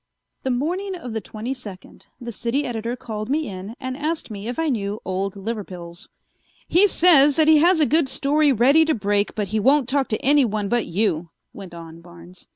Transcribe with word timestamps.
The 0.41 0.49
morning 0.49 0.95
of 0.95 1.13
the 1.13 1.21
twenty 1.21 1.53
second 1.53 2.07
the 2.19 2.31
City 2.31 2.65
Editor 2.65 2.95
called 2.95 3.29
me 3.29 3.47
in 3.47 3.75
and 3.79 3.95
asked 3.95 4.31
me 4.31 4.47
if 4.47 4.57
I 4.57 4.67
knew 4.67 4.99
"Old 5.05 5.35
Liverpills." 5.35 6.09
"He 6.67 6.87
says 6.87 7.35
that 7.35 7.47
he 7.47 7.59
has 7.59 7.79
a 7.79 7.85
good 7.85 8.09
story 8.09 8.51
ready 8.51 8.83
to 8.85 8.95
break 8.95 9.35
but 9.35 9.49
he 9.49 9.59
won't 9.59 9.87
talk 9.87 10.07
to 10.07 10.25
anyone 10.25 10.69
but 10.69 10.87
you," 10.87 11.29
went 11.53 11.75
on 11.75 12.01
Barnes. 12.01 12.47